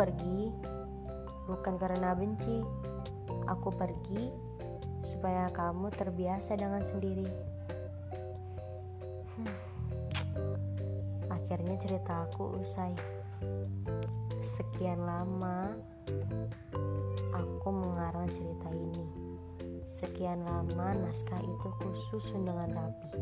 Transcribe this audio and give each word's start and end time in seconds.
pergi 0.00 0.48
bukan 1.44 1.76
karena 1.76 2.16
benci. 2.16 2.64
Aku 3.52 3.68
pergi 3.68 4.32
supaya 5.04 5.52
kamu 5.52 5.92
terbiasa 5.92 6.56
dengan 6.56 6.80
sendiri. 6.80 7.28
Hmm. 9.36 9.56
Akhirnya 11.28 11.76
cerita 11.84 12.24
aku 12.32 12.56
usai. 12.56 12.96
Sekian 14.40 15.04
lama 15.04 15.68
aku 17.36 17.68
mengarang 17.68 18.24
cerita 18.32 18.72
ini. 18.72 19.04
Sekian 19.84 20.48
lama 20.48 20.96
naskah 20.96 21.44
itu 21.44 21.68
khusus 21.84 22.24
dengan 22.32 22.72
rapi 22.72 23.20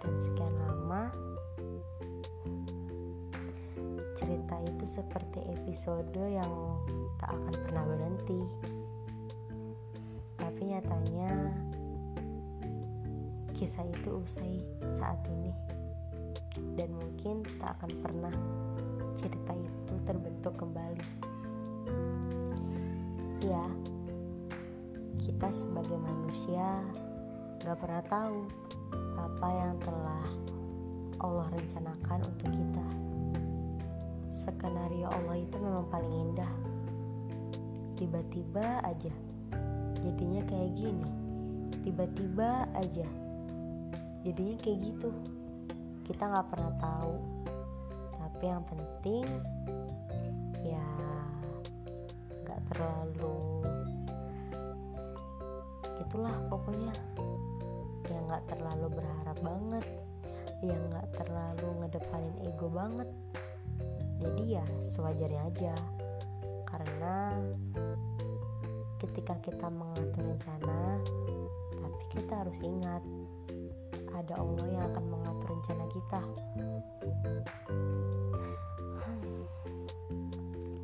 dan 0.00 0.14
sekian 0.24 0.56
lama 0.56 1.12
seperti 4.94 5.42
episode 5.50 6.14
yang 6.14 6.78
tak 7.18 7.34
akan 7.34 7.54
pernah 7.66 7.82
berhenti. 7.82 8.40
Tapi 10.38 10.60
nyatanya 10.70 11.50
kisah 13.50 13.82
itu 13.90 14.22
usai 14.22 14.62
saat 14.86 15.18
ini 15.26 15.50
dan 16.78 16.94
mungkin 16.94 17.42
tak 17.58 17.74
akan 17.82 17.90
pernah 18.06 18.34
cerita 19.18 19.50
itu 19.58 19.94
terbentuk 20.06 20.54
kembali. 20.54 21.06
Ya, 23.42 23.66
kita 25.18 25.50
sebagai 25.50 25.98
manusia 25.98 26.86
gak 27.66 27.82
pernah 27.82 28.02
tahu 28.06 28.46
apa 29.18 29.48
yang 29.58 29.74
telah 29.82 30.26
Allah 31.18 31.46
rencanakan 31.50 32.20
untuk 32.30 32.50
kita 32.52 33.03
skenario 34.44 35.08
Allah 35.08 35.40
itu 35.40 35.56
memang 35.56 35.88
paling 35.88 36.12
indah. 36.28 36.52
Tiba-tiba 37.96 38.84
aja. 38.84 39.12
Jadinya 40.04 40.44
kayak 40.44 40.70
gini. 40.76 41.10
Tiba-tiba 41.80 42.68
aja. 42.76 43.08
Jadinya 44.20 44.56
kayak 44.60 44.78
gitu. 44.84 45.08
Kita 46.04 46.28
nggak 46.28 46.48
pernah 46.52 46.72
tahu. 46.76 47.16
Tapi 48.20 48.44
yang 48.44 48.64
penting 48.68 49.24
ya 50.64 50.88
nggak 52.44 52.60
terlalu 52.72 53.64
itulah 56.04 56.36
pokoknya. 56.52 56.92
Yang 58.12 58.22
nggak 58.28 58.44
terlalu 58.52 58.86
berharap 58.92 59.38
banget. 59.40 59.86
Yang 60.60 60.80
nggak 60.92 61.08
terlalu 61.16 61.68
ngedepanin 61.80 62.36
ego 62.44 62.68
banget 62.68 63.08
jadi 64.24 64.60
ya 64.60 64.66
sewajarnya 64.80 65.42
aja. 65.52 65.74
Karena 66.64 67.36
ketika 68.96 69.36
kita 69.44 69.68
mengatur 69.68 70.24
rencana 70.24 70.96
tapi 71.70 72.02
kita 72.16 72.32
harus 72.40 72.58
ingat 72.64 73.04
ada 74.16 74.40
Allah 74.40 74.66
yang 74.72 74.84
akan 74.88 75.04
mengatur 75.12 75.48
rencana 75.52 75.84
kita. 75.92 76.20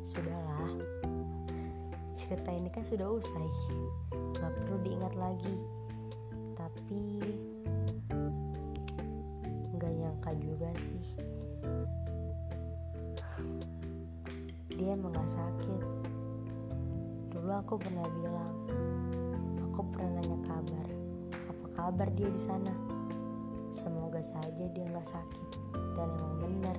Sudahlah. 0.05 0.69
Cerita 2.13 2.49
ini 2.53 2.69
kan 2.69 2.85
sudah 2.85 3.09
usai. 3.09 3.49
Gak 4.37 4.51
perlu 4.53 4.77
diingat 4.85 5.17
lagi. 5.17 5.55
Tapi 6.53 7.01
nggak 9.81 9.91
nyangka 9.97 10.31
juga 10.37 10.69
sih 10.77 11.03
dia 14.81 14.97
emang 14.97 15.13
gak 15.13 15.29
sakit. 15.29 15.81
Dulu 17.29 17.51
aku 17.53 17.77
pernah 17.77 18.01
bilang 18.17 18.53
aku 19.61 19.85
pernah 19.93 20.17
nanya 20.17 20.39
kabar. 20.49 20.87
Apa 21.53 21.65
kabar 21.77 22.07
dia 22.17 22.25
di 22.25 22.41
sana? 22.41 22.73
Semoga 23.69 24.19
saja 24.25 24.65
dia 24.73 24.85
nggak 24.89 25.05
sakit. 25.05 25.47
Dan 25.95 26.09
emang 26.17 26.35
benar 26.41 26.77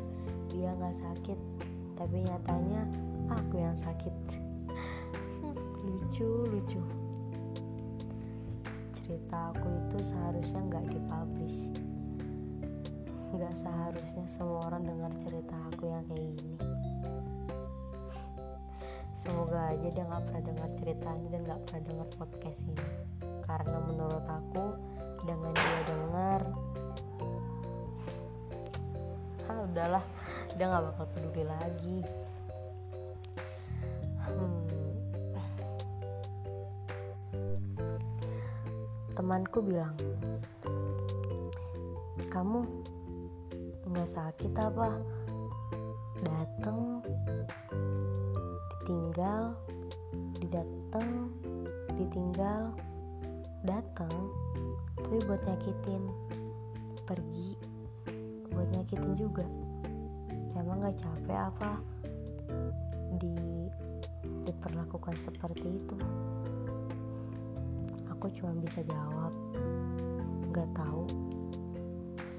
dia 0.50 0.74
nggak 0.74 0.98
sakit. 0.98 1.38
Tapi 1.94 2.16
nyatanya 2.26 2.82
aku 3.30 3.54
yang 3.62 3.78
sakit. 3.78 4.14
Lucu 5.86 6.50
lucu. 6.50 6.82
Cerita 8.98 9.54
aku 9.54 9.66
itu 9.66 9.98
seharusnya 10.10 10.60
nggak 10.68 10.84
dipublish 10.90 11.70
nggak 13.32 13.56
seharusnya 13.56 14.28
semua 14.36 14.68
orang 14.68 14.84
dengar 14.84 15.12
cerita 15.24 15.56
aku 15.72 15.88
yang 15.88 16.04
kayak 16.04 16.30
gini. 16.36 16.56
Semoga 19.16 19.72
aja 19.72 19.88
dia 19.88 20.04
nggak 20.04 20.24
pernah 20.28 20.42
dengar 20.44 20.70
ceritanya 20.76 21.26
dan 21.32 21.40
nggak 21.48 21.60
pernah 21.64 21.82
dengar 21.88 22.08
podcast 22.20 22.60
ini. 22.68 22.86
Karena 23.48 23.78
menurut 23.88 24.26
aku 24.28 24.64
dengan 25.24 25.52
dia 25.54 25.80
dengar 25.88 26.40
ah 29.48 29.58
udahlah 29.64 30.04
dia 30.58 30.64
nggak 30.68 30.84
bakal 30.92 31.06
peduli 31.16 31.44
lagi. 31.48 31.98
Hmm. 34.22 34.64
temanku 39.12 39.60
bilang 39.60 39.94
kamu 42.32 42.64
nggak 43.92 44.08
sakit 44.08 44.56
apa? 44.56 44.96
Dateng 46.24 47.04
ditinggal 48.80 49.52
didateng 50.40 51.28
ditinggal 52.00 52.72
datang 53.68 54.32
tapi 54.96 55.20
buat 55.28 55.44
nyakitin. 55.44 56.08
Pergi 57.04 57.60
buat 58.48 58.68
nyakitin 58.72 59.12
juga. 59.12 59.44
Emang 60.56 60.80
gak 60.80 60.96
capek 60.96 61.52
apa 61.52 61.76
di 63.20 63.68
diperlakukan 64.48 65.20
seperti 65.20 65.68
itu? 65.68 65.96
Aku 68.08 68.32
cuma 68.32 68.56
bisa 68.56 68.80
jawab 68.88 69.36
gak 70.48 70.68
tahu 70.72 71.21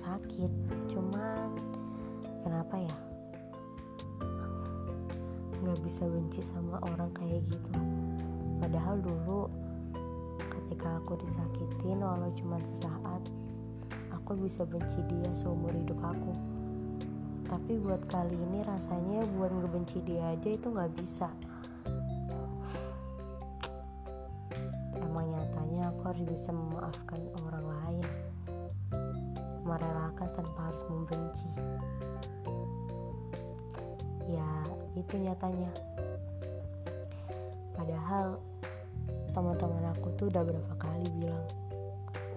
sakit. 0.03 0.51
Cuman 0.91 1.55
kenapa 2.43 2.75
ya? 2.75 2.97
Nggak 5.63 5.79
bisa 5.87 6.03
benci 6.05 6.43
sama 6.43 6.77
orang 6.83 7.09
kayak 7.15 7.41
gitu. 7.47 7.79
Padahal 8.59 8.99
dulu 8.99 9.47
ketika 10.35 10.99
aku 10.99 11.15
disakitin 11.23 12.03
walau 12.03 12.31
cuma 12.35 12.59
sesaat 12.61 13.23
aku 14.11 14.39
bisa 14.39 14.67
benci 14.67 14.99
dia 15.07 15.31
seumur 15.31 15.71
hidup 15.71 15.99
aku. 16.03 16.33
Tapi 17.47 17.79
buat 17.79 18.03
kali 18.07 18.35
ini 18.39 18.63
rasanya 18.63 19.27
buat 19.35 19.51
ngebenci 19.51 19.99
dia 20.03 20.35
aja 20.35 20.49
itu 20.51 20.67
nggak 20.67 20.91
bisa. 20.95 21.27
Emang 24.95 25.27
nyatanya 25.31 25.91
aku 25.91 26.01
harus 26.11 26.23
bisa 26.27 26.49
memaafkan 26.55 27.19
orang 27.43 27.65
lain 27.67 28.22
merelakan 29.63 30.27
tanpa 30.35 30.59
harus 30.71 30.83
membenci. 30.91 31.47
Ya 34.27 34.47
itu 34.95 35.15
nyatanya. 35.19 35.71
Padahal 37.73 38.39
teman-teman 39.33 39.89
aku 39.97 40.13
tuh 40.19 40.29
udah 40.29 40.43
berapa 40.45 40.73
kali 40.77 41.09
bilang 41.17 41.47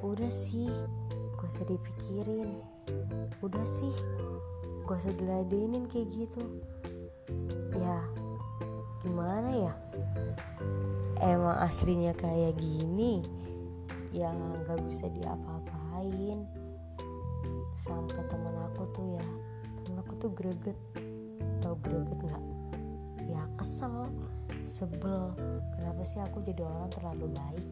udah 0.00 0.31
sih 0.31 0.70
gak 1.37 1.50
usah 1.50 1.66
dipikirin. 1.66 2.62
Udah 3.43 3.67
sih 3.67 3.93
gak 4.87 5.02
usah 5.02 5.14
diladenin 5.14 5.90
kayak 5.90 6.08
gitu. 6.14 6.43
Ya 7.76 8.00
gimana 9.02 9.50
ya? 9.70 9.75
Emang 11.20 11.58
aslinya 11.64 12.12
kayak 12.14 12.55
gini 12.61 13.25
ya 14.17 14.32
nggak 14.32 14.81
bisa 14.88 15.12
diapa-apain 15.12 16.49
sampai 17.76 18.25
teman 18.32 18.56
aku 18.73 18.88
tuh 18.96 19.06
ya 19.20 19.26
temen 19.84 20.02
aku 20.02 20.14
tuh 20.19 20.31
greget. 20.32 20.78
Tau 21.62 21.76
greget 21.84 22.19
nggak? 22.19 22.44
Ya 23.28 23.43
kesel 23.61 24.11
sebel. 24.67 25.31
Kenapa 25.78 26.02
sih 26.02 26.19
aku 26.19 26.43
jadi 26.43 26.67
orang 26.67 26.90
terlalu 26.90 27.26
baik? 27.37 27.67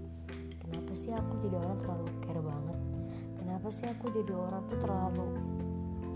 Kenapa 0.63 0.93
sih 0.95 1.11
aku 1.11 1.33
jadi 1.45 1.57
orang 1.59 1.77
terlalu 1.83 2.07
care 2.23 2.43
banget? 2.43 2.79
Kenapa 3.41 3.69
sih 3.69 3.87
aku 3.91 4.05
jadi 4.15 4.33
orang 4.35 4.63
tuh 4.71 4.79
terlalu 4.81 5.27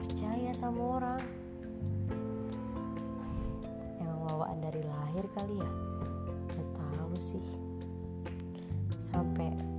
percaya 0.07 0.51
sama 0.55 0.83
orang? 1.03 1.23
Emang 4.01 4.21
bawaan 4.27 4.59
dari 4.63 4.83
lahir 4.87 5.25
kali 5.35 5.55
ya? 5.59 5.73
Gak 6.55 6.69
tahu 6.79 7.15
sih. 7.19 7.45
Sampai 9.03 9.78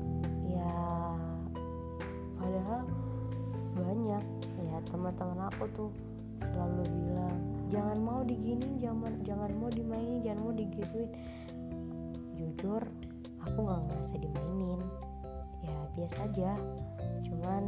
teman-teman 5.10 5.50
aku 5.50 5.66
tuh 5.74 5.92
selalu 6.38 6.86
bilang 6.86 7.38
jangan 7.74 7.98
mau 7.98 8.22
diginin 8.22 8.78
jangan 8.78 9.14
jangan 9.26 9.50
mau 9.58 9.70
dimainin 9.74 10.22
jangan 10.22 10.40
mau 10.46 10.54
digituin. 10.54 11.10
Jujur 12.38 12.84
aku 13.42 13.58
nggak 13.58 13.82
ngerasa 13.90 14.16
dimainin. 14.22 14.82
Ya 15.66 15.78
biasa 15.98 16.18
aja. 16.30 16.52
Cuman 17.26 17.64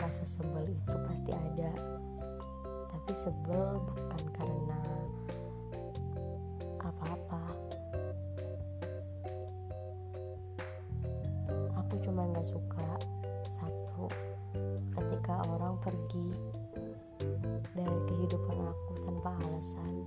rasa 0.00 0.24
sebel 0.24 0.72
itu 0.72 0.96
pasti 1.04 1.30
ada. 1.36 1.72
Tapi 2.88 3.12
sebel 3.12 3.76
bukan 3.84 4.24
karena 4.32 4.80
apa-apa. 6.84 7.44
Aku 11.84 11.94
cuma 12.00 12.28
nggak 12.32 12.48
suka 12.48 12.93
ketika 15.24 15.40
orang 15.56 15.80
pergi 15.80 16.36
dari 17.72 17.98
kehidupan 18.12 18.60
aku 18.60 18.92
tanpa 19.08 19.32
alasan 19.40 20.04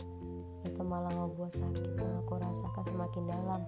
itu 0.61 0.81
malah 0.85 1.09
ngebuat 1.09 1.57
sakit 1.57 1.89
yang 1.97 2.21
aku 2.21 2.37
rasakan 2.37 2.85
semakin 2.85 3.23
dalam. 3.25 3.61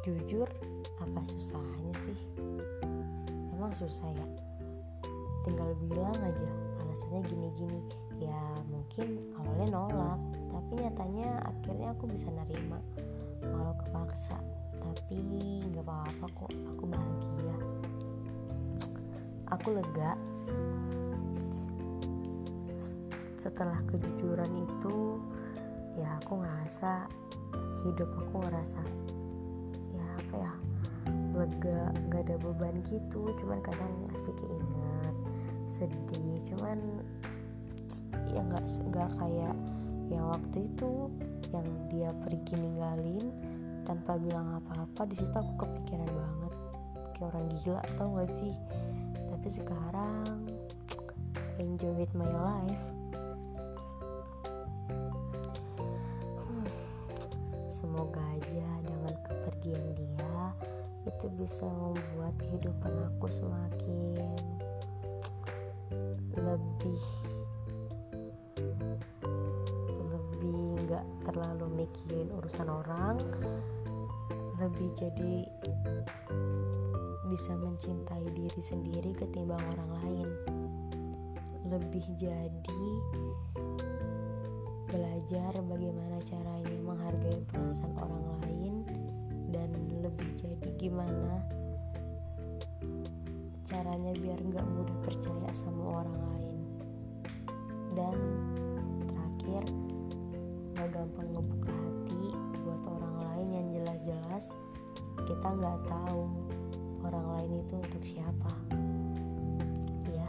Jujur 0.00 0.48
apa 0.96 1.20
susahnya 1.28 1.92
sih? 2.00 2.16
Emang 3.52 3.76
susah 3.76 4.08
ya? 4.16 4.28
Tinggal 5.44 5.76
bilang 5.76 6.16
aja 6.16 6.48
alasannya 6.80 7.20
gini-gini. 7.28 7.84
Ya 8.16 8.40
mungkin 8.64 9.20
awalnya 9.36 9.76
nolak 9.76 10.20
tapi 10.56 10.72
nyatanya 10.80 11.44
akhirnya 11.44 11.92
aku 11.92 12.08
bisa 12.08 12.32
nerima. 12.32 12.80
Walau 13.44 13.76
kepaksa 13.76 14.40
tapi 14.80 15.20
nggak 15.68 15.84
apa-apa 15.84 16.26
kok 16.32 16.52
aku 16.64 16.84
bahagia 16.88 17.45
aku 19.50 19.78
lega. 19.78 20.18
Setelah 23.38 23.78
kejujuran 23.86 24.50
itu 24.58 25.22
ya 25.96 26.18
aku 26.18 26.42
ngerasa 26.42 27.06
hidup 27.86 28.10
aku 28.26 28.42
ngerasa 28.42 28.80
ya 29.94 30.06
apa 30.18 30.34
ya 30.34 30.52
lega 31.36 31.80
nggak 32.10 32.22
ada 32.26 32.36
beban 32.42 32.76
gitu. 32.90 33.30
Cuman 33.38 33.62
kadang 33.62 33.92
masih 34.10 34.34
keinget 34.34 35.16
sedih. 35.70 36.42
Cuman 36.50 36.78
ya 38.34 38.42
nggak 38.42 38.66
nggak 38.90 39.10
kayak 39.18 39.54
yang 40.10 40.26
waktu 40.30 40.70
itu 40.70 41.10
yang 41.54 41.66
dia 41.90 42.10
pergi 42.26 42.54
ninggalin 42.58 43.30
tanpa 43.86 44.18
bilang 44.18 44.58
apa-apa 44.58 45.06
di 45.06 45.14
situ 45.14 45.34
aku 45.34 45.62
kepikiran 45.62 46.10
banget. 46.10 46.54
Kayak 47.14 47.26
orang 47.32 47.46
gila 47.62 47.82
tau 47.96 48.08
gak 48.18 48.28
sih 48.28 48.52
tapi 49.46 49.62
sekarang 49.62 50.42
enjoy 51.62 51.94
with 51.94 52.10
my 52.18 52.26
life. 52.26 52.86
Hmm, 56.34 56.66
semoga 57.70 58.18
aja 58.34 58.66
dengan 58.82 59.14
kepergian 59.22 59.86
dia 59.94 60.50
itu 61.06 61.30
bisa 61.38 61.62
membuat 61.62 62.34
kehidupan 62.42 62.90
aku 63.06 63.30
semakin 63.30 64.34
lebih 66.34 67.02
lebih 70.10 70.90
nggak 70.90 71.06
terlalu 71.22 71.86
mikirin 71.86 72.34
urusan 72.34 72.66
orang 72.66 73.22
lebih 74.58 74.90
jadi 74.98 75.46
bisa 77.26 77.52
mencintai 77.58 78.26
diri 78.30 78.62
sendiri 78.62 79.10
ketimbang 79.14 79.62
orang 79.74 79.90
lain. 80.02 80.28
Lebih 81.66 82.06
jadi 82.14 82.86
belajar 84.86 85.52
bagaimana 85.66 86.22
caranya 86.22 86.76
menghargai 86.86 87.42
perasaan 87.50 87.94
orang 87.98 88.24
lain 88.46 88.74
dan 89.50 89.74
lebih 89.98 90.30
jadi 90.38 90.70
gimana 90.78 91.42
caranya 93.66 94.14
biar 94.22 94.38
nggak 94.38 94.66
mudah 94.72 94.98
percaya 95.02 95.50
sama 95.50 96.06
orang 96.06 96.18
lain. 96.22 96.58
Dan 97.98 98.16
terakhir 99.10 99.62
nggak 100.72 100.88
gampang 100.94 101.28
ngebuka 101.34 101.72
hati 101.74 102.24
buat 102.62 102.82
orang 102.86 103.16
lain 103.26 103.48
yang 103.50 103.66
jelas-jelas. 103.74 104.54
Kita 105.26 105.48
nggak 105.50 105.78
tahu 105.90 106.30
orang 107.06 107.26
lain 107.38 107.52
itu 107.62 107.74
untuk 107.78 108.02
siapa? 108.02 108.50
Ya 110.10 110.28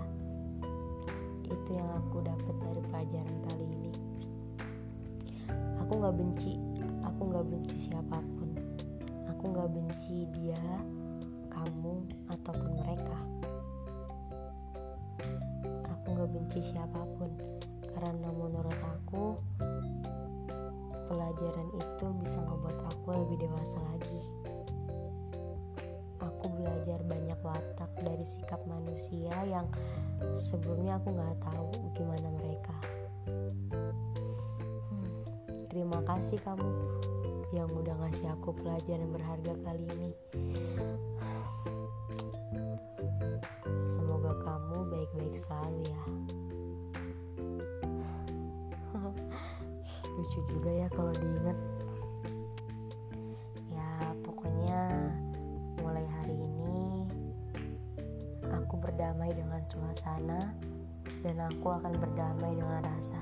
itu 1.49 1.69
yang 1.73 1.89
aku 1.97 2.21
dapat 2.21 2.55
dari 2.61 2.81
pelajaran 2.85 3.37
kali 3.49 3.65
ini. 3.65 3.93
Aku 5.81 5.91
nggak 5.97 6.15
benci 6.15 6.53
aku 7.01 7.21
nggak 7.33 7.45
benci 7.49 7.75
siapa 7.89 8.17
pun. 8.21 8.49
Aku 9.33 9.43
nggak 9.49 9.69
benci 9.73 10.29
dia 10.37 10.61
kamu 11.49 12.05
ataupun 12.29 12.71
mereka. 12.77 13.19
Aku 15.97 16.05
nggak 16.13 16.29
benci 16.29 16.59
siapa 16.61 17.01
pun. 17.17 17.33
Karena 17.97 18.29
menurut 18.29 18.77
aku 18.77 19.41
pelajaran 21.09 21.69
itu 21.73 22.05
bisa 22.21 22.37
ngebuat 22.45 22.77
aku 22.85 23.07
lebih 23.17 23.49
dewasa 23.49 23.81
lagi 23.89 24.21
aku 26.37 26.53
belajar 26.53 27.01
banyak 27.01 27.39
watak 27.41 27.89
dari 28.05 28.21
sikap 28.21 28.61
manusia 28.69 29.33
yang 29.49 29.65
sebelumnya 30.37 31.01
aku 31.01 31.09
nggak 31.17 31.33
tahu 31.41 31.73
gimana 31.97 32.29
mereka. 32.29 32.77
Hmm, 34.85 35.25
terima 35.65 35.97
kasih 36.05 36.37
kamu 36.45 36.69
yang 37.57 37.65
udah 37.73 37.97
ngasih 38.05 38.29
aku 38.37 38.53
pelajaran 38.53 39.09
berharga 39.09 39.57
kali 39.65 39.89
ini. 39.97 40.13
Semoga 43.81 44.37
kamu 44.45 44.93
baik-baik 44.93 45.33
selalu 45.41 45.89
ya. 45.89 46.03
Lucu 50.21 50.39
juga 50.53 50.69
ya 50.69 50.87
kalau 50.93 51.17
diingat 51.17 51.57
berdamai 59.17 59.33
dengan 59.33 59.61
suasana 59.65 60.41
dan 61.25 61.41
aku 61.49 61.73
akan 61.73 61.89
berdamai 61.97 62.53
dengan 62.53 62.85
rasa. 62.85 63.17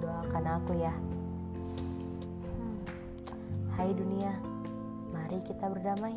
Doakan 0.00 0.44
aku 0.48 0.72
ya. 0.80 0.96
Hmm. 2.48 2.80
hai 3.76 3.92
dunia 3.92 4.32
mari 5.12 5.44
kita 5.44 5.68
berdamai 5.68 6.16